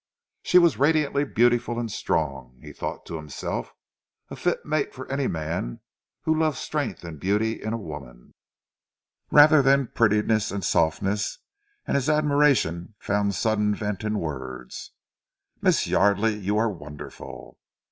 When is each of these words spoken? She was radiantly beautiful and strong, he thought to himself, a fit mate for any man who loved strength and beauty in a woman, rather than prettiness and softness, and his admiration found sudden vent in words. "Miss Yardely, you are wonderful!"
She 0.41 0.57
was 0.57 0.77
radiantly 0.79 1.25
beautiful 1.25 1.79
and 1.79 1.91
strong, 1.91 2.57
he 2.59 2.73
thought 2.73 3.05
to 3.05 3.17
himself, 3.17 3.71
a 4.31 4.35
fit 4.35 4.65
mate 4.65 4.95
for 4.95 5.05
any 5.11 5.27
man 5.27 5.79
who 6.23 6.33
loved 6.35 6.57
strength 6.57 7.03
and 7.03 7.19
beauty 7.19 7.61
in 7.61 7.71
a 7.71 7.77
woman, 7.77 8.33
rather 9.29 9.61
than 9.61 9.91
prettiness 9.93 10.49
and 10.49 10.65
softness, 10.65 11.37
and 11.85 11.93
his 11.93 12.09
admiration 12.09 12.95
found 12.97 13.35
sudden 13.35 13.75
vent 13.75 14.03
in 14.03 14.17
words. 14.17 14.89
"Miss 15.61 15.85
Yardely, 15.85 16.33
you 16.35 16.57
are 16.57 16.67
wonderful!" 16.71 17.59